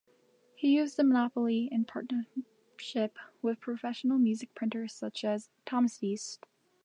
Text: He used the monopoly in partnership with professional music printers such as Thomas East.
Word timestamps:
He 0.55 0.77
used 0.77 0.97
the 0.97 1.03
monopoly 1.03 1.69
in 1.71 1.85
partnership 1.85 3.19
with 3.43 3.59
professional 3.59 4.17
music 4.17 4.55
printers 4.55 4.93
such 4.95 5.23
as 5.23 5.51
Thomas 5.65 6.01
East. 6.01 6.47